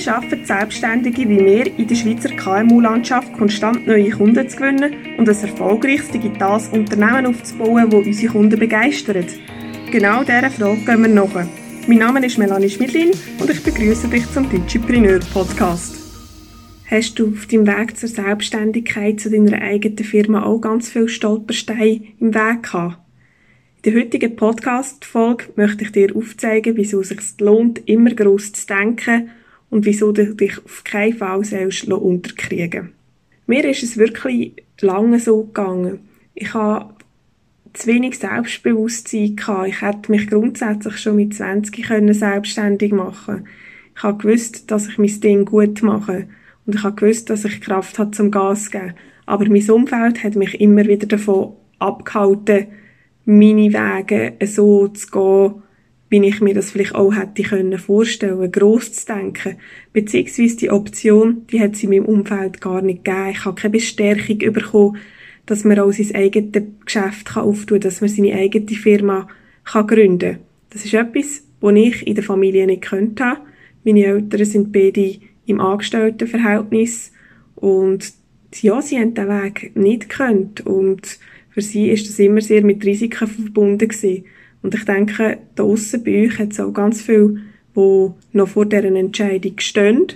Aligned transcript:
Wie 0.00 0.04
schaffen 0.04 0.46
Selbstständige 0.46 1.28
wie 1.28 1.44
wir 1.44 1.78
in 1.78 1.86
der 1.86 1.94
Schweizer 1.94 2.30
KMU-Landschaft 2.30 3.34
konstant 3.34 3.86
neue 3.86 4.08
Kunden 4.08 4.48
zu 4.48 4.56
gewinnen 4.56 4.94
und 5.18 5.28
ein 5.28 5.36
erfolgreiches 5.36 6.08
digitales 6.08 6.68
Unternehmen 6.68 7.26
aufzubauen, 7.26 7.90
das 7.90 8.06
unsere 8.06 8.32
Kunden 8.32 8.58
begeistert? 8.58 9.26
Genau 9.92 10.24
dieser 10.24 10.48
Frage 10.48 10.80
gehen 10.86 11.02
wir 11.02 11.08
nach. 11.08 11.46
Mein 11.86 11.98
Name 11.98 12.24
ist 12.24 12.38
Melanie 12.38 12.70
Schmidlin 12.70 13.10
und 13.40 13.50
ich 13.50 13.62
begrüße 13.62 14.08
dich 14.08 14.26
zum 14.32 14.48
Digipreneur 14.48 15.20
Podcast. 15.34 15.94
Hast 16.86 17.18
du 17.18 17.34
auf 17.34 17.44
deinem 17.44 17.66
Weg 17.66 17.98
zur 17.98 18.08
Selbstständigkeit 18.08 19.20
zu 19.20 19.30
deiner 19.30 19.60
eigenen 19.60 19.98
Firma 19.98 20.44
auch 20.44 20.62
ganz 20.62 20.88
viele 20.88 21.10
Stolpersteine 21.10 22.00
im 22.18 22.34
Weg 22.34 22.62
gehabt? 22.62 22.96
In 23.82 23.92
der 23.92 24.00
heutigen 24.00 24.34
Podcast-Folge 24.34 25.50
möchte 25.56 25.84
ich 25.84 25.92
dir 25.92 26.16
aufzeigen, 26.16 26.78
wieso 26.78 27.02
es 27.02 27.10
sich 27.10 27.20
lohnt, 27.38 27.86
immer 27.86 28.14
gross 28.14 28.54
zu 28.54 28.66
denken 28.66 29.28
und 29.70 29.86
wieso 29.86 30.12
du 30.12 30.34
dich 30.34 30.58
auf 30.64 30.84
keinen 30.84 31.16
Fall 31.16 31.44
selbst 31.44 31.88
unterkriegen 31.88 32.92
Mir 33.46 33.64
ist 33.64 33.82
es 33.82 33.96
wirklich 33.96 34.52
lange 34.80 35.20
so 35.20 35.44
gegangen. 35.44 36.00
Ich 36.34 36.54
habe 36.54 36.94
zu 37.72 37.86
wenig 37.86 38.18
Selbstbewusstsein 38.18 39.36
gehabt. 39.36 39.68
Ich 39.68 39.80
hätte 39.80 40.10
mich 40.10 40.26
grundsätzlich 40.28 40.96
schon 40.98 41.16
mit 41.16 41.34
20 41.34 41.86
können 41.86 42.14
selbstständig 42.14 42.92
machen 42.92 43.46
Ich 43.96 44.02
habe 44.02 44.18
gewusst, 44.18 44.70
dass 44.70 44.88
ich 44.88 44.98
mein 44.98 45.20
Ding 45.20 45.44
gut 45.44 45.82
mache. 45.82 46.26
Und 46.66 46.74
ich 46.74 46.82
habe 46.82 46.96
gewusst, 46.96 47.30
dass 47.30 47.44
ich 47.44 47.60
Kraft 47.60 47.98
habe 47.98 48.10
zum 48.10 48.30
Gas 48.30 48.64
zu 48.64 48.70
geben. 48.72 48.94
Aber 49.26 49.48
mein 49.48 49.70
Umfeld 49.70 50.24
hat 50.24 50.34
mich 50.34 50.60
immer 50.60 50.84
wieder 50.86 51.06
davon 51.06 51.52
abgehalten, 51.78 52.66
meine 53.24 53.72
Wege 53.72 54.34
so 54.44 54.88
zu 54.88 55.06
gehen, 55.08 55.62
wie 56.10 56.26
ich 56.26 56.40
mir 56.40 56.54
das 56.54 56.72
vielleicht 56.72 56.96
auch 56.96 57.14
hätte 57.14 57.44
können 57.44 57.78
vorstellen, 57.78 58.50
gross 58.50 58.92
zu 58.92 59.06
denken. 59.06 59.56
Beziehungsweise 59.92 60.56
die 60.56 60.70
Option, 60.70 61.46
die 61.50 61.60
hat 61.60 61.76
sie 61.76 61.86
in 61.86 61.90
meinem 61.90 62.04
Umfeld 62.04 62.60
gar 62.60 62.82
nicht 62.82 63.04
gegeben. 63.04 63.30
Ich 63.30 63.44
habe 63.44 63.60
keine 63.60 63.72
Bestärkung 63.72 64.38
bekommen, 64.52 64.96
dass 65.46 65.64
man 65.64 65.78
auch 65.78 65.92
sein 65.92 66.14
eigenes 66.14 66.64
Geschäft 66.84 67.36
auftun 67.36 67.78
kann, 67.78 67.88
dass 67.88 68.00
man 68.00 68.10
seine 68.10 68.34
eigene 68.34 68.66
Firma 68.66 69.28
kann 69.64 69.86
gründen 69.86 70.32
kann. 70.32 70.40
Das 70.70 70.84
ist 70.84 70.94
etwas, 70.94 71.44
was 71.60 71.74
ich 71.76 72.06
in 72.06 72.14
der 72.16 72.24
Familie 72.24 72.66
nicht 72.66 72.82
könnte. 72.82 73.36
Meine 73.84 74.04
Eltern 74.04 74.44
sind 74.44 74.72
beide 74.72 75.16
im 75.46 75.60
Angestelltenverhältnis 75.60 77.12
und 77.54 78.12
ja, 78.60 78.82
sie 78.82 78.98
haben 78.98 79.14
den 79.14 79.28
Weg 79.28 79.76
nicht 79.76 80.08
gekannt 80.08 80.66
und 80.66 81.18
für 81.50 81.62
sie 81.62 81.88
ist 81.88 82.08
das 82.08 82.18
immer 82.18 82.40
sehr 82.40 82.62
mit 82.62 82.84
Risiken 82.84 83.28
verbunden 83.28 83.88
gewesen. 83.88 84.24
Und 84.62 84.74
ich 84.74 84.84
denke, 84.84 85.38
da 85.54 85.62
aussen 85.62 86.04
bei 86.04 86.24
euch 86.24 86.38
hat 86.38 86.52
es 86.52 86.60
auch 86.60 86.72
ganz 86.72 87.02
viele, 87.02 87.40
die 87.76 88.10
noch 88.32 88.48
vor 88.48 88.66
deren 88.66 88.96
Entscheidung 88.96 89.58
stehen, 89.58 90.06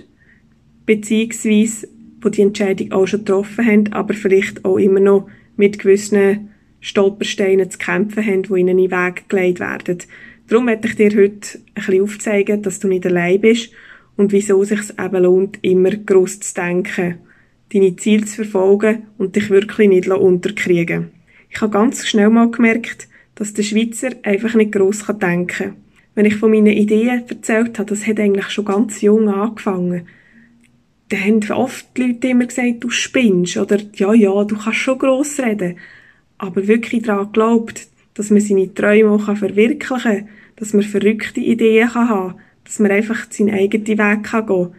beziehungsweise 0.85 1.87
die 2.23 2.31
die 2.31 2.41
Entscheidung 2.41 2.91
auch 2.91 3.07
schon 3.07 3.19
getroffen 3.19 3.65
haben, 3.65 3.93
aber 3.93 4.13
vielleicht 4.13 4.65
auch 4.65 4.77
immer 4.77 4.99
noch 4.99 5.27
mit 5.57 5.79
gewissen 5.79 6.49
Stolpersteinen 6.81 7.69
zu 7.69 7.77
kämpfen 7.77 8.25
haben, 8.25 8.43
die 8.43 8.59
ihnen 8.59 8.77
in 8.79 8.89
den 8.89 8.91
Weg 8.91 9.29
gelegt 9.29 9.59
werden. 9.59 9.99
Darum 10.47 10.65
möchte 10.65 10.87
ich 10.87 10.95
dir 10.95 11.09
heute 11.09 11.57
ein 11.57 11.73
bisschen 11.73 12.01
aufzeigen, 12.03 12.61
dass 12.61 12.79
du 12.79 12.87
nicht 12.87 13.05
allein 13.05 13.41
bist 13.41 13.71
und 14.15 14.31
wieso 14.31 14.61
es 14.61 14.69
sich 14.69 14.79
eben 14.99 15.23
lohnt, 15.23 15.59
immer 15.63 15.91
gross 15.91 16.39
zu 16.39 16.53
denken, 16.53 17.15
deine 17.73 17.95
Ziele 17.95 18.25
zu 18.25 18.43
verfolgen 18.43 19.03
und 19.17 19.35
dich 19.35 19.49
wirklich 19.49 19.89
nicht 19.89 20.07
unterkriegen 20.07 21.09
Ich 21.49 21.61
habe 21.61 21.71
ganz 21.71 22.05
schnell 22.05 22.29
mal 22.29 22.51
gemerkt, 22.51 23.07
dass 23.35 23.53
der 23.53 23.63
Schweizer 23.63 24.09
einfach 24.23 24.55
nicht 24.55 24.71
gross 24.71 25.05
denken 25.05 25.47
kann. 25.47 25.75
Wenn 26.15 26.25
ich 26.25 26.37
von 26.37 26.49
meinen 26.49 26.67
Ideen 26.67 27.27
erzählt 27.27 27.77
habe, 27.77 27.89
das 27.89 28.07
hat 28.07 28.19
eigentlich 28.19 28.49
schon 28.49 28.65
ganz 28.65 29.01
jung 29.01 29.27
angefangen. 29.27 30.07
Da 31.09 31.17
haben 31.17 31.43
oft 31.51 31.85
die 31.97 32.03
Leute 32.03 32.29
immer 32.29 32.45
gesagt, 32.45 32.83
du 32.83 32.89
spinnst, 32.89 33.57
oder 33.57 33.77
ja, 33.93 34.13
ja, 34.13 34.43
du 34.43 34.57
kannst 34.57 34.79
schon 34.79 34.97
gross 34.97 35.39
reden. 35.39 35.77
Aber 36.37 36.67
wirklich 36.67 37.03
daran 37.03 37.27
geglaubt, 37.27 37.87
dass 38.13 38.29
man 38.29 38.41
seine 38.41 38.73
Träume 38.73 39.11
auch 39.11 39.37
verwirklichen 39.37 39.99
kann, 40.01 40.29
dass 40.55 40.73
man 40.73 40.83
verrückte 40.83 41.41
Ideen 41.41 41.93
haben 41.93 42.07
kann, 42.07 42.41
dass 42.63 42.79
man 42.79 42.91
einfach 42.91 43.27
seinen 43.29 43.53
eigenen 43.53 43.87
Weg 43.87 43.97
gehen 43.97 44.23
kann. 44.23 44.73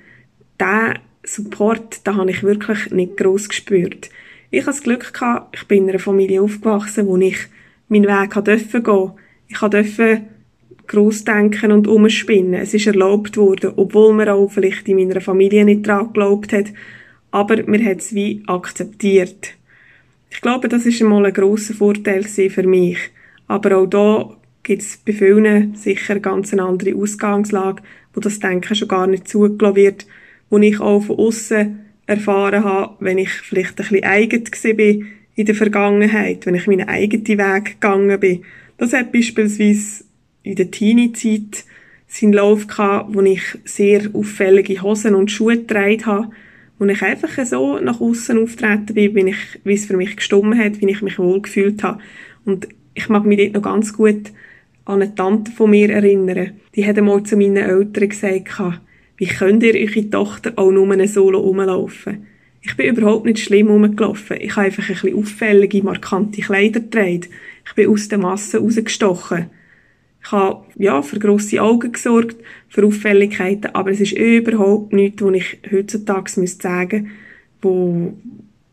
Diesen 0.58 0.98
Support, 1.22 2.06
den 2.06 2.16
habe 2.16 2.30
ich 2.30 2.42
wirklich 2.42 2.90
nicht 2.90 3.16
gross 3.16 3.48
gespürt. 3.48 4.10
Ich 4.50 4.60
hatte 4.60 4.70
das 4.70 4.82
Glück 4.82 5.12
gehabt, 5.12 5.56
ich 5.56 5.64
bin 5.68 5.84
in 5.84 5.90
einer 5.90 5.98
Familie 5.98 6.40
aufgewachsen, 6.40 7.06
wo 7.06 7.16
ich 7.18 7.36
meinen 7.88 8.06
Weg 8.06 8.44
durfte 8.44 8.82
gehen. 8.82 9.12
Ich 9.48 9.58
durfte 9.58 10.22
gross 10.86 11.24
denken 11.24 11.72
und 11.72 11.88
umspinnen. 11.88 12.54
Es 12.54 12.74
ist 12.74 12.86
erlaubt 12.86 13.36
worden, 13.36 13.72
obwohl 13.76 14.12
man 14.12 14.28
auch 14.28 14.48
vielleicht 14.48 14.88
in 14.88 14.96
meiner 14.96 15.20
Familie 15.20 15.64
nicht 15.64 15.86
daran 15.86 16.06
geglaubt 16.06 16.52
hat. 16.52 16.66
Aber 17.30 17.62
man 17.66 17.84
hat 17.84 17.98
es 17.98 18.14
wie 18.14 18.42
akzeptiert. 18.46 19.54
Ich 20.30 20.40
glaube, 20.40 20.68
das 20.68 20.86
ist 20.86 21.00
einmal 21.00 21.26
ein 21.26 21.32
grosser 21.32 21.74
Vorteil 21.74 22.24
für 22.24 22.66
mich. 22.66 22.98
Aber 23.46 23.76
auch 23.76 23.86
da 23.86 24.36
gibt 24.62 24.82
es 24.82 24.96
bei 24.96 25.12
vielen 25.12 25.74
sicher 25.74 26.18
ganz 26.18 26.52
eine 26.52 26.64
andere 26.64 26.94
Ausgangslage, 26.94 27.82
wo 28.14 28.20
das 28.20 28.40
Denken 28.40 28.74
schon 28.74 28.88
gar 28.88 29.06
nicht 29.06 29.28
zugelassen 29.28 29.76
wird, 29.76 30.06
wo 30.50 30.58
ich 30.58 30.80
auch 30.80 31.00
von 31.00 31.18
außen 31.18 31.78
erfahren 32.06 32.64
habe, 32.64 32.94
wenn 33.00 33.18
ich 33.18 33.30
vielleicht 33.30 33.72
ein 33.72 33.76
bisschen 33.76 34.04
eigen 34.04 34.44
war 34.44 35.06
in 35.36 35.46
der 35.46 35.54
Vergangenheit, 35.54 36.46
wenn 36.46 36.54
ich 36.54 36.66
meinen 36.66 36.88
eigenen 36.88 37.26
Weg 37.26 37.64
gegangen 37.80 38.18
bin. 38.18 38.42
Das 38.78 38.92
hat 38.92 39.12
beispielsweise 39.12 40.04
in 40.42 40.56
der 40.56 40.70
Teenie-Zeit 40.70 41.64
seinen 42.08 42.32
Lauf 42.32 42.66
gehabt, 42.66 43.14
wo 43.14 43.20
ich 43.20 43.42
sehr 43.64 44.08
auffällige 44.12 44.82
Hosen 44.82 45.14
und 45.14 45.30
Schuhe 45.30 45.58
getragen 45.58 46.06
habe, 46.06 46.30
wo 46.78 46.86
ich 46.86 47.02
einfach 47.02 47.44
so 47.44 47.78
nach 47.78 48.00
außen 48.00 48.38
auftreten 48.42 48.94
bin, 48.94 49.14
wie, 49.14 49.30
ich, 49.30 49.60
wie 49.64 49.74
es 49.74 49.86
für 49.86 49.96
mich 49.96 50.16
gestummen 50.16 50.58
hat, 50.58 50.80
wie 50.80 50.90
ich 50.90 51.02
mich 51.02 51.18
wohl 51.18 51.42
gefühlt 51.42 51.82
habe. 51.82 52.00
Und 52.44 52.68
ich 52.94 53.08
mag 53.08 53.24
mich 53.24 53.38
dort 53.38 53.54
noch 53.54 53.62
ganz 53.62 53.92
gut 53.92 54.32
an 54.86 55.02
eine 55.02 55.14
Tante 55.14 55.50
von 55.50 55.70
mir 55.70 55.90
erinnern. 55.90 56.52
Die 56.74 56.86
hat 56.86 56.96
einmal 56.96 57.22
zu 57.24 57.36
meinen 57.36 57.56
Eltern 57.56 58.08
gesagt, 58.08 58.48
wie 59.18 59.26
könnt 59.26 59.62
ihr 59.62 59.74
eure 59.74 60.10
Tochter 60.10 60.52
auch 60.56 60.70
nur 60.70 61.08
Solo 61.08 61.40
rumlaufen? 61.40 62.26
Ich 62.66 62.76
bin 62.76 62.88
überhaupt 62.88 63.24
nicht 63.24 63.38
schlimm 63.38 63.68
rumgelaufen. 63.68 64.38
Ich 64.40 64.56
habe 64.56 64.66
einfach 64.66 64.88
ein 64.88 64.94
bisschen 64.94 65.16
auffällige, 65.16 65.84
markante 65.84 66.42
Kleider 66.42 66.80
getragen. 66.80 67.26
Ich 67.64 67.74
bin 67.74 67.88
aus 67.88 68.08
der 68.08 68.18
Masse 68.18 68.58
rausgestochen. 68.58 69.50
Ich 70.22 70.32
habe, 70.32 70.64
ja, 70.74 71.00
für 71.02 71.20
grosse 71.20 71.62
Augen 71.62 71.92
gesorgt, 71.92 72.36
für 72.68 72.84
Auffälligkeiten, 72.84 73.72
aber 73.72 73.92
es 73.92 74.00
ist 74.00 74.12
überhaupt 74.12 74.92
nichts, 74.92 75.22
was 75.22 75.34
ich 75.34 75.58
heutzutage 75.70 76.40
müsste 76.40 76.62
sagen 76.62 77.12
wo, 77.62 78.12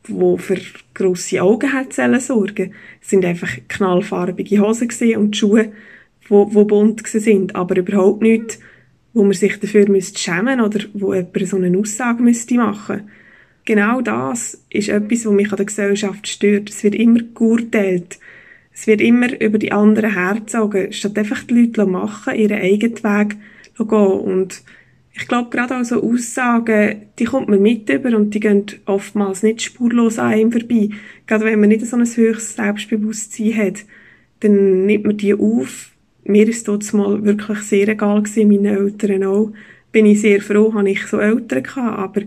wo 0.08 0.38
für 0.38 0.58
grosse 0.94 1.42
Augen 1.42 1.72
hat 1.72 1.94
sorgen 1.94 2.74
Es 3.02 3.10
sind 3.10 3.24
einfach 3.24 3.50
knallfarbige 3.68 4.60
Hosen 4.60 4.90
und 5.16 5.38
Schuhe, 5.38 5.72
wo, 6.28 6.54
wo 6.54 6.66
bunt 6.66 7.06
sind, 7.08 7.56
aber 7.56 7.78
überhaupt 7.78 8.22
nicht, 8.22 8.60
wo 9.14 9.24
man 9.24 9.34
sich 9.34 9.60
dafür 9.60 9.88
müsste 9.88 10.20
schämen 10.20 10.60
oder 10.62 10.80
wo 10.94 11.14
jemand 11.14 11.48
so 11.48 11.58
eine 11.58 11.78
Aussage 11.78 12.24
müsste 12.24 12.56
machen. 12.56 13.10
Genau 13.66 14.02
das 14.02 14.62
ist 14.70 14.90
etwas, 14.90 15.26
was 15.26 15.34
mich 15.34 15.52
an 15.52 15.58
der 15.58 15.66
Gesellschaft 15.66 16.28
stört. 16.28 16.70
Es 16.70 16.84
wird 16.84 16.96
immer 16.96 17.22
geurteilt. 17.34 18.20
Es 18.74 18.88
wird 18.88 19.02
immer 19.02 19.40
über 19.40 19.58
die 19.58 19.72
anderen 19.72 20.14
hergezogen, 20.14 20.92
statt 20.92 21.18
einfach 21.18 21.44
die 21.44 21.66
Leute 21.66 21.86
machen, 21.86 22.36
ihren 22.36 22.60
eigenen 22.60 23.04
Weg 23.04 23.38
gehen. 23.78 23.88
Und 23.88 24.64
ich 25.14 25.28
glaube, 25.28 25.52
gerade 25.52 25.78
auch 25.78 25.84
so 25.84 26.04
Aussagen, 26.04 27.04
die 27.20 27.26
kommt 27.26 27.48
man 27.48 27.62
mit 27.62 27.88
über 27.90 28.18
und 28.18 28.34
die 28.34 28.40
gehen 28.40 28.66
oftmals 28.86 29.44
nicht 29.44 29.62
spurlos 29.62 30.18
an 30.18 30.34
einem 30.34 30.52
vorbei. 30.52 30.90
Gerade 31.28 31.46
wenn 31.46 31.60
man 31.60 31.70
nicht 31.70 31.86
so 31.86 31.96
ein 31.96 32.06
höchstes 32.06 32.56
Selbstbewusstsein 32.56 33.56
hat, 33.56 33.86
dann 34.40 34.88
nimmt 34.88 35.06
man 35.06 35.18
die 35.18 35.36
auf 35.36 35.94
mir 36.26 36.48
ist 36.48 36.68
es 36.68 36.94
mal 36.94 37.24
wirklich 37.24 37.60
sehr 37.60 37.88
egal 37.90 38.24
gewesen, 38.24 38.48
meinen 38.48 38.66
Eltern 38.66 39.24
auch. 39.24 39.52
Bin 39.92 40.06
ich 40.06 40.22
sehr 40.22 40.42
froh, 40.42 40.74
habe 40.74 40.90
ich 40.90 41.06
so 41.06 41.20
Eltern 41.20 41.64
gehabt, 41.64 41.98
aber 41.98 42.22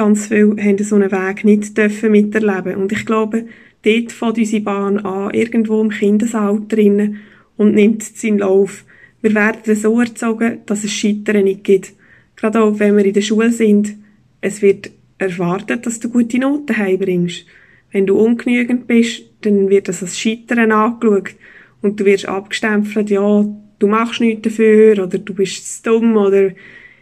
ganz 0.00 0.28
viele 0.28 0.56
haben 0.56 0.82
so 0.82 0.96
einen 0.96 1.12
Weg 1.12 1.44
nicht 1.44 1.76
dürfen 1.76 2.12
miterleben. 2.12 2.76
Und 2.76 2.90
ich 2.90 3.04
glaube, 3.04 3.44
dort 3.82 4.12
fängt 4.12 4.38
unsere 4.38 4.62
Bahn 4.62 4.98
an, 5.00 5.34
irgendwo 5.34 5.82
im 5.82 5.90
Kindesalter 5.90 6.74
drin 6.74 7.18
und 7.58 7.74
nimmt 7.74 8.02
seinen 8.02 8.38
Lauf. 8.38 8.86
Wir 9.20 9.34
werden 9.34 9.76
so 9.76 10.00
erzogen, 10.00 10.60
dass 10.64 10.84
es 10.84 10.92
Scheitern 10.92 11.44
nicht 11.44 11.64
gibt. 11.64 11.92
Gerade 12.36 12.62
auch, 12.62 12.78
wenn 12.78 12.96
wir 12.96 13.04
in 13.04 13.12
der 13.12 13.20
Schule 13.20 13.52
sind. 13.52 13.94
Es 14.40 14.62
wird 14.62 14.90
erwartet, 15.18 15.84
dass 15.84 16.00
du 16.00 16.08
gute 16.08 16.38
Noten 16.38 16.78
heimbringst. 16.78 17.44
Wenn 17.92 18.06
du 18.06 18.18
ungenügend 18.18 18.86
bist, 18.86 19.24
dann 19.42 19.68
wird 19.68 19.88
das 19.88 20.02
als 20.02 20.18
Scheitern 20.18 20.72
angeschaut 20.72 21.34
und 21.82 22.00
du 22.00 22.06
wirst 22.06 22.26
abgestempelt, 22.26 23.10
ja, 23.10 23.44
du 23.78 23.86
machst 23.86 24.22
nichts 24.22 24.42
dafür 24.44 25.04
oder 25.04 25.18
du 25.18 25.34
bist 25.34 25.84
zu 25.84 25.90
dumm 25.90 26.16
oder 26.16 26.52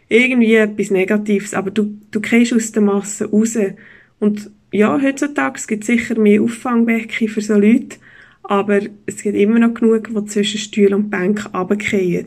irgendwie 0.09 0.55
etwas 0.55 0.91
Negatives, 0.91 1.55
aber 1.55 1.71
du, 1.71 1.99
du 2.11 2.21
gehst 2.21 2.53
aus 2.53 2.73
der 2.73 2.83
Masse 2.83 3.31
raus. 3.31 3.59
Und 4.19 4.51
ja, 4.73 5.01
heutzutage 5.01 5.61
gibt 5.67 5.83
es 5.83 5.89
sicher 5.89 6.19
mehr 6.19 6.43
Auffangbecken 6.43 7.29
für 7.29 7.41
so 7.41 7.55
Leute, 7.55 7.99
aber 8.43 8.81
es 9.07 9.23
gibt 9.23 9.37
immer 9.37 9.59
noch 9.59 9.75
genug, 9.75 10.09
die 10.09 10.25
zwischen 10.27 10.59
Stuhl 10.59 10.95
und 10.95 11.11
Bank 11.11 11.53
runterfallen. 11.55 12.27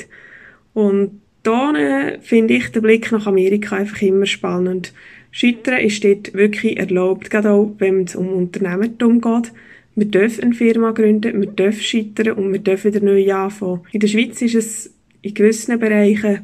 Und 0.73 1.21
Da 1.43 1.73
äh, 1.73 2.19
finde 2.21 2.55
ich 2.55 2.71
den 2.71 2.83
Blick 2.83 3.11
nach 3.11 3.25
Amerika 3.25 3.75
einfach 3.75 4.01
immer 4.01 4.25
spannend. 4.25 4.93
Scheitern 5.31 5.79
ist 5.79 6.03
dort 6.03 6.33
wirklich 6.33 6.77
erlaubt, 6.77 7.29
gerade 7.29 7.51
auch 7.51 7.73
wenn 7.79 8.03
es 8.03 8.15
um 8.15 8.29
Unternehmertum 8.29 9.21
geht. 9.21 9.51
Wir 9.95 10.05
dürfen 10.05 10.43
eine 10.43 10.53
Firma 10.53 10.91
gründen, 10.91 11.41
wir 11.41 11.49
dürfen 11.49 11.81
scheitern 11.81 12.33
und 12.33 12.51
wir 12.53 12.59
dürfen 12.59 12.93
wieder 12.93 13.03
neu 13.03 13.33
anfangen. 13.33 13.81
In 13.91 13.99
der 14.01 14.07
Schweiz 14.07 14.41
ist 14.41 14.55
es 14.55 14.93
in 15.21 15.33
gewissen 15.33 15.79
Bereichen 15.79 16.41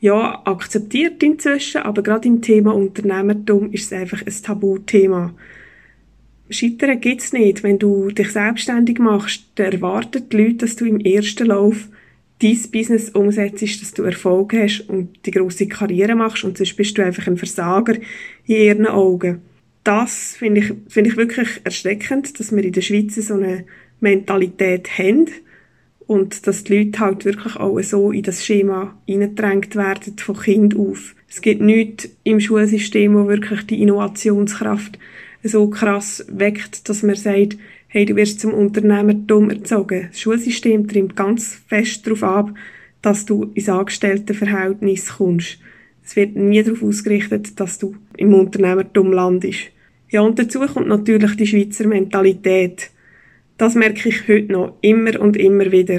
ja, 0.00 0.40
akzeptiert 0.46 1.22
inzwischen, 1.22 1.82
aber 1.82 2.02
gerade 2.02 2.26
im 2.26 2.40
Thema 2.40 2.74
Unternehmertum 2.74 3.72
ist 3.72 3.92
es 3.92 3.92
einfach 3.92 4.22
ein 4.22 4.42
Tabuthema. 4.42 5.34
Scheitern 6.48 7.00
gibt's 7.00 7.32
nicht. 7.32 7.62
Wenn 7.62 7.78
du 7.78 8.10
dich 8.10 8.32
selbstständig 8.32 8.98
machst, 8.98 9.44
dann 9.54 9.72
erwarten 9.72 10.28
die 10.28 10.36
Leute, 10.36 10.54
dass 10.54 10.76
du 10.76 10.84
im 10.86 10.98
ersten 10.98 11.46
Lauf 11.46 11.88
dein 12.42 12.58
Business 12.72 13.10
umsetzt, 13.10 13.82
dass 13.82 13.92
du 13.92 14.02
Erfolg 14.02 14.54
hast 14.54 14.88
und 14.88 15.26
die 15.26 15.30
grosse 15.30 15.68
Karriere 15.68 16.14
machst 16.14 16.44
und 16.44 16.56
sonst 16.56 16.76
bist 16.76 16.96
du 16.96 17.04
einfach 17.04 17.26
ein 17.26 17.36
Versager 17.36 17.94
in 18.46 18.56
ihren 18.56 18.86
Augen. 18.86 19.42
Das 19.84 20.36
finde 20.36 20.60
ich, 20.60 20.72
finde 20.88 21.10
ich 21.10 21.16
wirklich 21.16 21.60
erschreckend, 21.64 22.40
dass 22.40 22.54
wir 22.54 22.64
in 22.64 22.72
der 22.72 22.80
Schweiz 22.80 23.14
so 23.14 23.34
eine 23.34 23.64
Mentalität 24.00 24.98
haben 24.98 25.26
und 26.10 26.48
dass 26.48 26.64
die 26.64 26.76
Leute 26.76 26.98
halt 26.98 27.24
wirklich 27.24 27.54
auch 27.54 27.80
so 27.82 28.10
in 28.10 28.24
das 28.24 28.44
Schema 28.44 28.96
hineingedrängt 29.06 29.76
werden 29.76 30.18
von 30.18 30.36
Kind 30.36 30.76
auf. 30.76 31.14
Es 31.28 31.40
gibt 31.40 31.60
nichts 31.60 32.08
im 32.24 32.40
Schulsystem, 32.40 33.14
wo 33.14 33.28
wirklich 33.28 33.64
die 33.68 33.80
Innovationskraft 33.80 34.98
so 35.44 35.70
krass 35.70 36.26
weckt, 36.28 36.88
dass 36.88 37.04
man 37.04 37.14
sagt, 37.14 37.58
hey, 37.86 38.06
du 38.06 38.16
wirst 38.16 38.40
zum 38.40 38.54
Unternehmertum 38.54 39.50
erzogen. 39.50 40.08
Das 40.10 40.18
Schulsystem 40.20 40.88
trimmt 40.88 41.14
ganz 41.14 41.60
fest 41.68 42.04
darauf 42.04 42.24
ab, 42.24 42.54
dass 43.02 43.24
du 43.24 43.52
ins 43.54 43.68
Angestelltenverhältnis 43.68 45.16
kommst. 45.16 45.60
Es 46.04 46.16
wird 46.16 46.34
nie 46.34 46.60
darauf 46.64 46.82
ausgerichtet, 46.82 47.60
dass 47.60 47.78
du 47.78 47.94
im 48.16 48.34
Unternehmertum 48.34 49.12
landest. 49.12 49.70
Ja, 50.08 50.22
und 50.22 50.40
dazu 50.40 50.58
kommt 50.58 50.88
natürlich 50.88 51.36
die 51.36 51.46
Schweizer 51.46 51.86
Mentalität. 51.86 52.90
Das 53.60 53.74
merke 53.74 54.08
ich 54.08 54.26
heute 54.26 54.50
noch 54.50 54.78
immer 54.80 55.20
und 55.20 55.36
immer 55.36 55.70
wieder. 55.70 55.98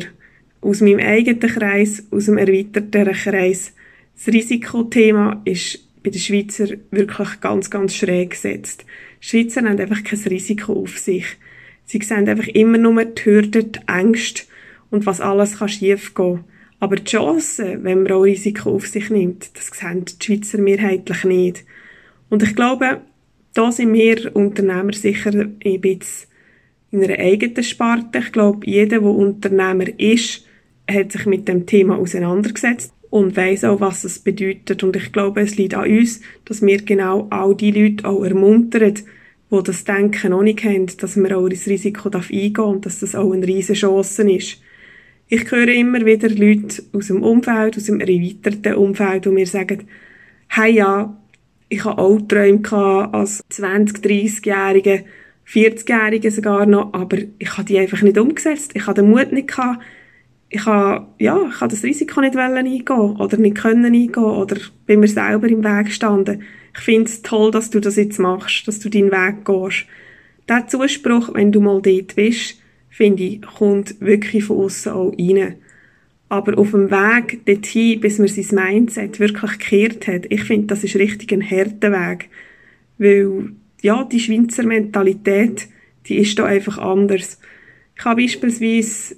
Aus 0.61 0.81
meinem 0.81 0.97
eigenen 0.97 1.41
Kreis, 1.41 2.03
aus 2.09 2.25
dem 2.25 2.39
erweiterten 2.39 3.13
Kreis. 3.13 3.73
Das 4.15 4.33
Risikothema 4.33 5.43
ist 5.45 5.77
bei 6.01 6.09
den 6.09 6.19
Schweizer 6.19 6.69
wirklich 6.89 7.39
ganz, 7.39 7.69
ganz 7.69 7.93
schräg 7.93 8.31
gesetzt. 8.31 8.83
Die 9.21 9.27
Schweizer 9.27 9.61
haben 9.61 9.79
einfach 9.79 10.03
kein 10.03 10.17
Risiko 10.21 10.73
auf 10.73 10.97
sich. 10.97 11.25
Sie 11.85 12.01
sehen 12.01 12.27
einfach 12.27 12.47
immer 12.47 12.79
nur 12.79 13.05
die 13.05 13.25
Hürden, 13.25 13.73
die 13.73 13.79
Ängste 13.85 14.41
und 14.89 15.05
was 15.05 15.21
alles 15.21 15.59
kann 15.59 15.69
schiefgehen. 15.69 16.43
Aber 16.79 16.95
die 16.95 17.03
Chancen, 17.03 17.83
wenn 17.83 18.01
man 18.01 18.11
auch 18.13 18.23
Risiko 18.23 18.71
auf 18.71 18.87
sich 18.87 19.11
nimmt, 19.11 19.51
das 19.55 19.67
sehen 19.67 20.05
die 20.05 20.25
Schweizer 20.25 20.57
mehrheitlich 20.57 21.23
nicht. 21.25 21.63
Und 22.27 22.41
ich 22.41 22.55
glaube, 22.55 23.01
da 23.53 23.71
sind 23.71 23.93
wir 23.93 24.35
Unternehmer 24.35 24.93
sicher 24.93 25.29
ein 25.31 25.59
bisschen 25.59 26.30
in 26.91 27.03
einer 27.03 27.19
eigenen 27.19 27.63
Sparte. 27.63 28.19
Ich 28.19 28.31
glaube, 28.31 28.65
jeder, 28.65 28.99
der 28.99 29.03
Unternehmer 29.03 29.87
ist, 29.99 30.45
hat 30.89 31.11
sich 31.11 31.25
mit 31.25 31.47
dem 31.47 31.65
Thema 31.65 31.97
auseinandergesetzt 31.97 32.93
und 33.09 33.35
weiß 33.35 33.65
auch, 33.65 33.79
was 33.79 34.03
es 34.03 34.19
bedeutet. 34.19 34.83
Und 34.83 34.95
ich 34.95 35.11
glaube, 35.11 35.41
es 35.41 35.57
liegt 35.57 35.73
an 35.73 35.89
uns, 35.89 36.21
dass 36.45 36.61
wir 36.61 36.81
genau 36.81 37.27
all 37.29 37.55
die 37.55 37.71
Leute 37.71 38.07
auch 38.07 38.23
ermuntern, 38.23 38.95
die 39.51 39.63
das 39.63 39.83
Denken 39.83 40.31
noch 40.31 40.43
nicht 40.43 40.63
haben, 40.63 40.87
dass 40.97 41.15
man 41.17 41.33
auch 41.33 41.47
ins 41.47 41.67
Risiko 41.67 42.09
eingehen 42.09 42.53
darf 42.53 42.67
und 42.67 42.85
dass 42.85 42.99
das 42.99 43.15
auch 43.15 43.31
eine 43.31 43.45
riesige 43.45 43.79
Chance 43.79 44.29
ist. 44.31 44.61
Ich 45.27 45.49
höre 45.49 45.69
immer 45.69 46.05
wieder 46.05 46.29
Leute 46.29 46.83
aus 46.93 47.07
dem 47.07 47.23
Umfeld, 47.23 47.77
aus 47.77 47.85
dem 47.85 47.99
erweiterten 48.01 48.75
Umfeld, 48.75 49.25
die 49.25 49.29
mir 49.29 49.47
sagen, 49.47 49.87
hey 50.49 50.73
ja, 50.73 51.17
ich 51.69 51.85
habe 51.85 52.01
auch 52.01 52.19
Träume 52.27 53.13
als 53.13 53.41
20-, 53.49 54.01
30-Jährige, 54.01 55.05
40-Jährige 55.47 56.31
sogar 56.31 56.65
noch, 56.65 56.93
aber 56.93 57.17
ich 57.39 57.57
habe 57.57 57.65
die 57.65 57.77
einfach 57.77 58.01
nicht 58.01 58.17
umgesetzt. 58.17 58.71
Ich 58.73 58.87
habe 58.87 59.01
den 59.01 59.09
Mut 59.09 59.31
nicht 59.31 59.49
gehabt. 59.49 59.83
Ich 60.49 60.65
habe, 60.65 61.07
ja, 61.17 61.39
ich 61.49 61.61
habe 61.61 61.71
das 61.71 61.83
Risiko 61.83 62.21
nicht 62.21 62.35
eingehen 62.35 62.81
oder 62.89 63.37
nicht 63.37 63.57
können 63.57 63.85
eingehen 63.85 64.23
oder 64.23 64.57
bin 64.85 64.99
mir 64.99 65.07
selber 65.07 65.47
im 65.47 65.63
Weg 65.63 65.87
gestanden. 65.87 66.43
Ich 66.73 66.81
finde 66.81 67.05
es 67.05 67.21
toll, 67.21 67.51
dass 67.51 67.69
du 67.69 67.79
das 67.79 67.95
jetzt 67.95 68.19
machst, 68.19 68.67
dass 68.67 68.79
du 68.79 68.89
deinen 68.89 69.11
Weg 69.11 69.45
gehst. 69.45 69.85
Der 70.47 70.67
Zuspruch, 70.67 71.33
wenn 71.33 71.51
du 71.51 71.61
mal 71.61 71.81
dort 71.81 72.15
bist, 72.15 72.61
finde 72.89 73.23
ich, 73.23 73.41
kommt 73.41 73.99
wirklich 74.01 74.43
von 74.45 74.57
außen 74.57 74.91
auch 74.91 75.13
rein. 75.17 75.55
Aber 76.29 76.57
auf 76.57 76.71
dem 76.71 76.91
Weg 76.91 77.45
dorthin, 77.45 77.99
bis 77.99 78.17
man 78.17 78.27
sein 78.27 78.55
Mindset 78.55 79.19
wirklich 79.19 79.51
gekehrt 79.51 80.07
hat, 80.07 80.25
ich 80.29 80.43
finde, 80.43 80.67
das 80.67 80.83
ist 80.83 80.95
richtig 80.95 81.33
ein 81.33 81.49
harter 81.49 81.91
Weg. 81.91 82.29
Weil 82.97 83.53
ja, 83.81 84.03
die 84.03 84.19
Schweizer 84.19 84.63
Mentalität, 84.63 85.67
die 86.07 86.17
ist 86.17 86.37
da 86.37 86.45
einfach 86.45 86.77
anders. 86.77 87.39
Ich 87.95 88.05
habe 88.05 88.21
beispielsweise 88.21 89.15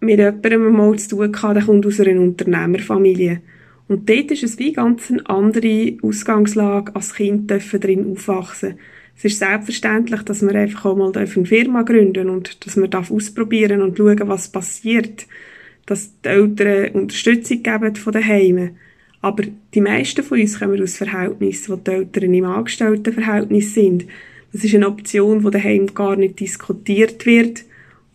mit 0.00 0.18
jemandem 0.18 0.72
mal 0.72 0.98
zu 0.98 1.10
tun 1.10 1.32
gehabt, 1.32 1.56
der 1.56 1.64
kommt 1.64 1.86
aus 1.86 2.00
einer 2.00 2.20
Unternehmerfamilie. 2.20 3.40
Und 3.88 4.08
dort 4.08 4.30
ist 4.30 4.42
es 4.42 4.58
wie 4.58 4.72
ganz 4.72 5.10
eine 5.10 5.28
andere 5.28 5.96
Ausgangslage 6.02 6.94
als 6.96 7.14
Kind 7.14 7.50
drin 7.50 8.12
aufwachsen. 8.12 8.78
Es 9.16 9.24
ist 9.24 9.38
selbstverständlich, 9.38 10.22
dass 10.22 10.42
man 10.42 10.56
einfach 10.56 10.86
auch 10.86 10.96
mal 10.96 11.12
eine 11.14 11.26
Firma 11.26 11.82
gründen 11.82 12.28
und 12.28 12.64
dass 12.66 12.76
man 12.76 12.90
darf 12.90 13.10
ausprobieren 13.10 13.82
und 13.82 13.96
schauen, 13.96 14.20
was 14.24 14.50
passiert. 14.50 15.26
Dass 15.86 16.20
die 16.22 16.28
Eltern 16.28 16.92
Unterstützung 16.94 17.62
geben 17.62 17.94
von 17.96 18.12
den 18.12 18.26
Heimen. 18.26 18.76
Aber 19.22 19.44
die 19.72 19.80
meisten 19.80 20.22
von 20.22 20.40
uns 20.40 20.58
kommen 20.58 20.82
aus 20.82 20.96
Verhältnissen, 20.96 21.72
wo 21.72 21.76
die 21.76 21.90
Eltern 21.92 22.34
im 22.34 22.44
Angestelltenverhältnis 22.44 23.72
sind. 23.72 24.04
Das 24.52 24.64
ist 24.64 24.74
eine 24.74 24.88
Option, 24.88 25.42
die 25.42 25.50
daheim 25.50 25.86
gar 25.94 26.16
nicht 26.16 26.40
diskutiert 26.40 27.24
wird 27.24 27.64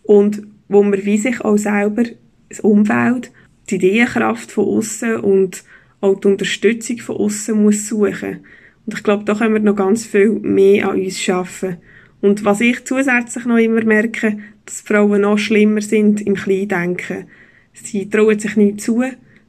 und 0.04 0.42
wo 0.68 0.82
man 0.82 1.04
wie 1.04 1.16
sich 1.16 1.40
auch 1.40 1.56
selber 1.56 2.04
das 2.50 2.60
Umfeld, 2.60 3.32
die 3.70 3.76
Ideenkraft 3.76 4.52
von 4.52 4.66
außen 4.66 5.16
und 5.16 5.64
auch 6.00 6.20
die 6.20 6.28
Unterstützung 6.28 6.98
von 6.98 7.16
außen 7.16 7.60
muss 7.60 7.88
suchen. 7.88 8.40
Und 8.86 8.94
ich 8.94 9.02
glaube, 9.02 9.24
da 9.24 9.34
können 9.34 9.54
wir 9.54 9.60
noch 9.60 9.76
ganz 9.76 10.06
viel 10.06 10.30
mehr 10.30 10.90
an 10.90 11.00
uns 11.00 11.18
schaffen. 11.18 11.78
Und 12.20 12.44
was 12.44 12.60
ich 12.60 12.84
zusätzlich 12.84 13.44
noch 13.46 13.58
immer 13.58 13.82
merke, 13.84 14.38
dass 14.64 14.82
Frauen 14.82 15.22
noch 15.22 15.38
schlimmer 15.38 15.80
sind 15.80 16.20
im 16.20 16.34
Kleindenken. 16.34 17.26
Sie 17.72 18.08
trauen 18.10 18.38
sich 18.38 18.56
nicht 18.56 18.80
zu 18.80 19.02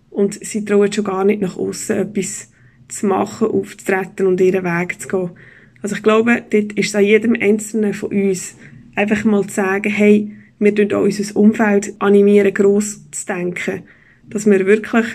und 0.10 0.44
sie 0.44 0.66
trauen 0.66 0.92
schon 0.92 1.04
gar 1.04 1.24
nicht 1.24 1.42
nach 1.42 1.58
außen 1.58 1.98
etwas 1.98 2.52
zu 2.88 3.06
machen, 3.06 3.48
aufzutreten 3.48 4.28
und 4.28 4.42
ihren 4.42 4.64
Weg 4.64 5.00
zu 5.02 5.08
gehen. 5.08 5.30
Also 5.82 5.96
ich 5.96 6.04
glaube, 6.04 6.44
dort 6.50 6.74
ist 6.74 6.90
es 6.90 6.96
an 6.96 7.04
jedem 7.04 7.36
Einzelnen 7.40 7.94
von 7.94 8.10
uns, 8.10 8.56
einfach 8.96 9.24
mal 9.24 9.44
zu 9.44 9.56
sagen, 9.56 9.90
hey, 9.90 10.32
wir 10.58 10.76
tun 10.76 10.92
auch 10.94 11.04
unser 11.04 11.36
Umfeld 11.38 11.94
animieren, 12.00 12.54
gross 12.54 13.10
zu 13.12 13.26
denken. 13.26 13.84
Dass 14.30 14.46
wir 14.46 14.66
wirklich 14.66 15.06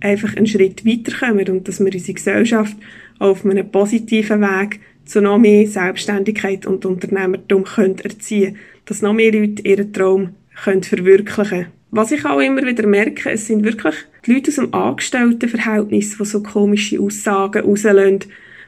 einfach 0.00 0.36
einen 0.36 0.46
Schritt 0.46 0.86
weiterkommen 0.86 1.48
und 1.48 1.68
dass 1.68 1.80
wir 1.80 1.92
unsere 1.92 2.14
Gesellschaft 2.14 2.76
auf 3.18 3.44
einem 3.44 3.70
positiven 3.70 4.40
Weg 4.40 4.80
zu 5.04 5.20
noch 5.20 5.38
mehr 5.38 5.66
Selbstständigkeit 5.66 6.64
und 6.64 6.86
Unternehmertum 6.86 7.64
können 7.64 7.98
erziehen 7.98 8.56
dass 8.90 9.02
noch 9.02 9.12
mehr 9.12 9.30
Leute 9.30 9.62
ihren 9.62 9.92
Traum 9.92 10.34
können 10.64 10.82
verwirklichen. 10.82 11.66
Was 11.92 12.10
ich 12.10 12.24
auch 12.24 12.40
immer 12.40 12.66
wieder 12.66 12.88
merke, 12.88 13.30
es 13.30 13.46
sind 13.46 13.64
wirklich 13.64 13.94
die 14.26 14.32
Leute 14.32 14.50
aus 14.50 14.56
dem 14.56 14.74
Angestelltenverhältnis, 14.74 16.16
die 16.18 16.24
so 16.24 16.42
komische 16.42 17.00
Aussagen 17.00 17.62
rauslösen, 17.62 18.20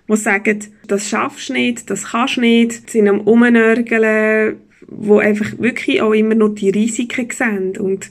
die 0.08 0.16
sagen, 0.16 0.58
das 0.86 1.08
schaffst 1.08 1.48
du 1.48 1.52
nicht, 1.54 1.90
das 1.90 2.10
kannst 2.10 2.36
du 2.36 2.40
nicht, 2.42 2.90
sind 2.90 3.08
am 3.08 3.20
Umnörgeln, 3.20 4.56
wo 4.88 5.18
einfach 5.18 5.58
wirklich 5.58 6.02
auch 6.02 6.12
immer 6.12 6.34
noch 6.34 6.50
die 6.50 6.70
Risiken 6.70 7.28
sehen. 7.30 7.76
Und 7.78 8.10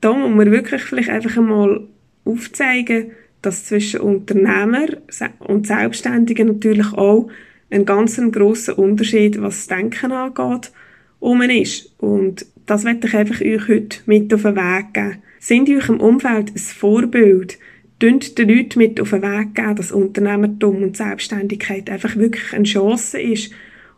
da 0.00 0.12
muss 0.12 0.34
man 0.34 0.50
wirklich 0.50 0.82
vielleicht 0.82 1.08
einfach 1.08 1.36
einmal 1.36 1.86
aufzeigen, 2.24 3.12
dass 3.42 3.64
zwischen 3.64 4.00
Unternehmer 4.00 4.86
und 5.40 5.66
Selbstständigen 5.66 6.48
natürlich 6.48 6.92
auch 6.92 7.30
ein 7.70 7.84
ganz 7.84 8.20
grosser 8.32 8.78
Unterschied, 8.78 9.40
was 9.40 9.66
das 9.66 9.78
Denken 9.78 10.12
angeht, 10.12 10.72
um 11.20 11.42
ist. 11.42 11.94
Und 11.98 12.46
das 12.66 12.84
möchte 12.84 13.06
ich 13.06 13.14
einfach 13.14 13.40
euch 13.40 13.68
heute 13.68 13.98
mit 14.06 14.32
auf 14.32 14.42
den 14.42 14.56
Weg 14.56 14.94
geben. 14.94 15.22
Sind 15.40 15.68
in 15.68 15.76
eurem 15.76 16.00
Umfeld 16.00 16.50
ein 16.50 16.58
Vorbild? 16.58 17.58
Tönt 18.00 18.38
den 18.38 18.48
Leuten 18.48 18.78
mit 18.78 19.00
auf 19.00 19.10
den 19.10 19.22
Weg 19.22 19.54
geben, 19.54 19.76
dass 19.76 19.92
Unternehmertum 19.92 20.82
und 20.82 20.96
Selbstständigkeit 20.96 21.90
einfach 21.90 22.16
wirklich 22.16 22.52
eine 22.52 22.64
Chance 22.64 23.20
ist. 23.20 23.52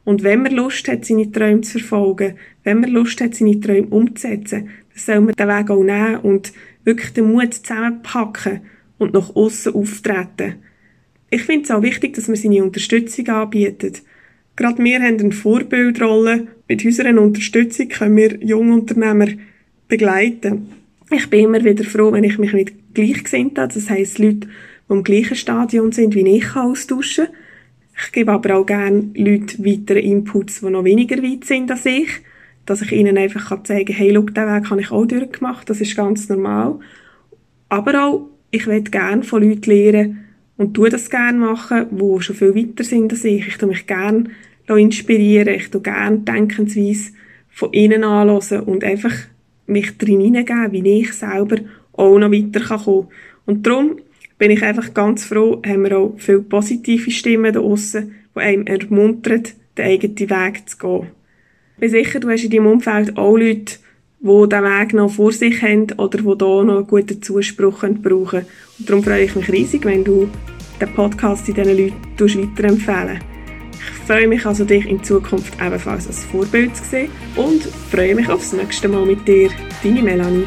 Und 0.04 0.22
wenn 0.22 0.42
man 0.42 0.52
Lust 0.52 0.88
hat, 0.88 1.04
seine 1.04 1.30
Träume 1.30 1.60
zu 1.60 1.78
verfolgen, 1.78 2.36
wenn 2.64 2.80
man 2.80 2.90
Lust 2.90 3.20
hat, 3.20 3.34
seine 3.34 3.60
Träume 3.60 3.88
umzusetzen, 3.88 4.70
dann 4.94 4.98
soll 4.98 5.20
man 5.20 5.34
den 5.34 5.48
Weg 5.48 5.70
auch 5.70 5.82
nehmen 5.82 6.16
und 6.16 6.52
wirklich 6.84 7.12
den 7.12 7.30
Mut 7.30 7.54
zusammenpacken 7.54 8.60
und 8.98 9.12
nach 9.14 9.34
außen 9.34 9.74
auftreten. 9.74 10.56
Ich 11.30 11.42
finde 11.42 11.64
es 11.64 11.70
auch 11.70 11.82
wichtig, 11.82 12.14
dass 12.14 12.28
man 12.28 12.36
seine 12.36 12.64
Unterstützung 12.64 13.28
anbietet. 13.28 14.02
Gerade 14.56 14.82
wir 14.82 15.00
haben 15.00 15.20
eine 15.20 15.32
Vorbildrolle. 15.32 16.48
Mit 16.68 16.84
unserer 16.84 17.18
Unterstützung 17.20 17.88
können 17.88 18.16
wir 18.16 18.36
Jungunternehmer 18.42 19.28
begleiten. 19.88 20.79
Ich 21.12 21.28
bin 21.28 21.46
immer 21.46 21.64
wieder 21.64 21.82
froh, 21.82 22.12
wenn 22.12 22.22
ich 22.22 22.38
mich 22.38 22.52
mit 22.52 22.94
Gleichgesinnten, 22.94 23.68
das 23.68 23.90
heisst 23.90 24.20
Leute, 24.20 24.46
die 24.46 24.92
im 24.92 25.02
gleichen 25.02 25.34
Stadion 25.34 25.90
sind 25.90 26.14
wie 26.14 26.36
ich, 26.36 26.54
austauschen. 26.54 27.26
Ich 28.00 28.12
gebe 28.12 28.30
aber 28.30 28.56
auch 28.56 28.64
gerne 28.64 29.10
Leuten 29.14 29.64
weitere 29.64 29.98
Inputs, 29.98 30.60
die 30.60 30.70
noch 30.70 30.84
weniger 30.84 31.20
weit 31.20 31.44
sind 31.44 31.68
als 31.68 31.84
ich, 31.84 32.08
dass 32.64 32.82
ich 32.82 32.92
ihnen 32.92 33.18
einfach 33.18 33.60
zeigen 33.64 33.86
kann, 33.86 33.96
hey, 33.96 34.12
schau, 34.14 34.22
diesen 34.22 34.54
Weg 34.54 34.70
habe 34.70 34.80
ich 34.80 34.90
auch 34.92 35.04
durchgemacht, 35.04 35.68
das 35.68 35.80
ist 35.80 35.96
ganz 35.96 36.28
normal. 36.28 36.78
Aber 37.68 38.04
auch, 38.04 38.28
ich 38.52 38.66
möchte 38.68 38.92
gerne 38.92 39.24
von 39.24 39.42
Leuten 39.42 39.68
lernen 39.70 40.24
und 40.58 40.74
tue 40.74 40.90
das 40.90 41.10
gerne 41.10 41.38
machen, 41.38 41.86
die 41.90 42.22
schon 42.22 42.36
viel 42.36 42.54
weiter 42.54 42.84
sind 42.84 43.12
als 43.12 43.24
ich. 43.24 43.48
Ich 43.48 43.58
tue 43.58 43.68
mich 43.68 43.88
gerne 43.88 44.30
inspirieren, 44.68 45.54
ich 45.54 45.70
tue 45.70 45.80
gerne 45.80 46.18
Denkensweise 46.18 47.10
von 47.48 47.72
innen 47.72 48.04
anhören 48.04 48.60
und 48.60 48.84
einfach 48.84 49.14
mich 49.70 49.96
drin 49.98 50.20
hineingeben, 50.20 50.72
wie 50.72 51.00
ich 51.00 51.12
selber 51.12 51.56
auch 51.92 52.18
noch 52.18 52.30
weiterkommen 52.30 53.08
kann. 53.08 53.16
Und 53.46 53.66
darum 53.66 53.96
bin 54.38 54.50
ich 54.50 54.62
einfach 54.62 54.94
ganz 54.94 55.24
froh, 55.24 55.60
haben 55.66 55.84
wir 55.84 55.98
auch 55.98 56.14
viele 56.16 56.40
positive 56.40 57.10
Stimmen 57.10 57.52
da 57.52 57.60
draussen, 57.60 58.14
die 58.34 58.40
einem 58.40 58.66
ermuntern, 58.66 59.42
den 59.76 59.84
eigenen 59.84 60.18
Weg 60.18 60.68
zu 60.68 60.78
gehen. 60.78 61.06
Ich 61.74 61.80
bin 61.80 61.90
sicher, 61.90 62.20
du 62.20 62.30
hast 62.30 62.44
in 62.44 62.50
deinem 62.50 62.66
Umfeld 62.66 63.16
auch 63.16 63.36
Leute, 63.36 63.76
die 64.20 64.48
diesen 64.48 64.64
Weg 64.64 64.94
noch 64.94 65.10
vor 65.10 65.32
sich 65.32 65.62
haben 65.62 65.92
oder 65.96 66.18
die 66.18 66.24
hier 66.24 66.36
noch 66.36 66.76
einen 66.76 66.86
guten 66.86 67.22
Zuspruch 67.22 67.80
brauchen. 67.80 68.44
Und 68.78 68.88
darum 68.88 69.02
freue 69.02 69.24
ich 69.24 69.34
mich 69.34 69.50
riesig, 69.50 69.84
wenn 69.84 70.04
du 70.04 70.28
den 70.80 70.94
Podcast 70.94 71.48
in 71.48 71.54
diesen 71.54 71.76
Leuten 71.76 72.56
weiterempfehlen 72.56 73.29
Ich 73.80 74.06
freue 74.06 74.28
mich 74.28 74.44
also, 74.46 74.64
dich 74.64 74.86
in 74.86 75.02
Zukunft 75.02 75.54
ebenfalls 75.64 76.06
als 76.06 76.24
Vorbild 76.24 76.76
zu 76.76 76.84
sehen 76.84 77.10
und 77.36 77.62
freue 77.90 78.14
mich 78.14 78.28
aufs 78.28 78.52
nächste 78.52 78.88
Mal 78.88 79.06
mit 79.06 79.26
dir. 79.26 79.50
Deine 79.82 80.02
Melanie. 80.02 80.46